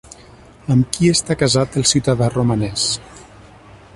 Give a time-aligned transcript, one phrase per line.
[0.75, 2.89] Amb qui està casat el ciutadà romanès?